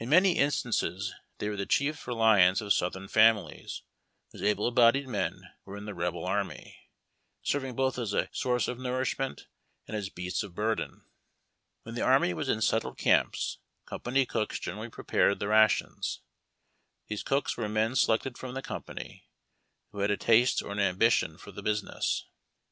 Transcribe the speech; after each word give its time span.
Tn 0.00 0.06
many 0.06 0.38
instances 0.38 1.12
they 1.38 1.48
were 1.48 1.56
the 1.56 1.66
chief 1.66 2.06
reliance 2.06 2.60
of 2.60 2.70
Soutliern 2.72 3.10
families, 3.10 3.82
whose 4.30 4.44
able 4.44 4.70
bodied 4.70 5.08
men 5.08 5.42
were 5.64 5.76
in 5.76 5.86
the 5.86 5.92
Rebel 5.92 6.24
army, 6.24 6.78
servinff 7.44 7.74
both 7.74 7.98
as 7.98 8.14
a 8.14 8.28
source 8.30 8.68
of 8.68 8.78
nourishment 8.78 9.48
and 9.88 9.96
as 9.96 10.08
beasts 10.08 10.44
of 10.44 10.54
burden. 10.54 11.04
When 11.82 11.96
the 11.96 12.02
army 12.02 12.32
was 12.32 12.48
in 12.48 12.60
settled 12.62 12.96
camp, 12.98 13.34
company 13.86 14.24
cooks 14.24 14.60
gen 14.60 14.76
erally 14.76 14.88
pre[)ai'ed 14.92 15.40
the 15.40 15.48
rations. 15.48 16.20
These 17.08 17.24
cooks 17.24 17.56
were 17.56 17.68
men 17.68 17.96
selected 17.96 18.38
from 18.38 18.54
the 18.54 18.62
company, 18.62 19.24
who 19.90 19.98
had 19.98 20.12
a 20.12 20.16
taste 20.16 20.62
or 20.62 20.70
an 20.70 20.78
ambition 20.78 21.36
for 21.38 21.50
the 21.50 21.60
business. 21.60 22.24